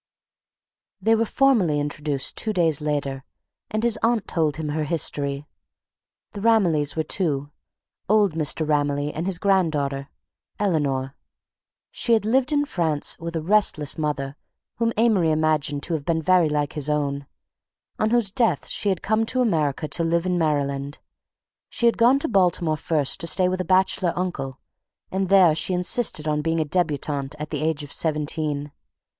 They 0.99 1.13
were 1.13 1.27
formally 1.27 1.79
introduced 1.79 2.35
two 2.35 2.53
days 2.53 2.81
later, 2.81 3.23
and 3.69 3.83
his 3.83 3.99
aunt 4.01 4.27
told 4.27 4.55
him 4.57 4.69
her 4.69 4.83
history. 4.83 5.45
The 6.31 6.41
Ramillys 6.41 6.95
were 6.95 7.03
two: 7.03 7.51
old 8.09 8.33
Mr. 8.33 8.65
Ramilly 8.67 9.11
and 9.13 9.27
his 9.27 9.37
granddaughter, 9.37 10.09
Eleanor. 10.57 11.15
She 11.91 12.13
had 12.13 12.25
lived 12.25 12.51
in 12.51 12.65
France 12.65 13.15
with 13.19 13.35
a 13.35 13.43
restless 13.43 13.99
mother 13.99 14.35
whom 14.77 14.91
Amory 14.97 15.29
imagined 15.29 15.83
to 15.83 15.93
have 15.93 16.03
been 16.03 16.23
very 16.23 16.49
like 16.49 16.73
his 16.73 16.89
own, 16.89 17.27
on 17.99 18.09
whose 18.09 18.31
death 18.31 18.67
she 18.69 18.89
had 18.89 19.03
come 19.03 19.23
to 19.27 19.39
America, 19.41 19.87
to 19.89 20.03
live 20.03 20.25
in 20.25 20.39
Maryland. 20.39 20.97
She 21.69 21.85
had 21.85 21.99
gone 21.99 22.17
to 22.17 22.27
Baltimore 22.27 22.75
first 22.77 23.19
to 23.19 23.27
stay 23.27 23.47
with 23.47 23.61
a 23.61 23.65
bachelor 23.65 24.13
uncle, 24.15 24.57
and 25.11 25.29
there 25.29 25.53
she 25.53 25.75
insisted 25.75 26.27
on 26.27 26.41
being 26.41 26.59
a 26.59 26.65
debutante 26.65 27.35
at 27.37 27.51
the 27.51 27.61
age 27.61 27.83
of 27.83 27.93
seventeen. 27.93 28.71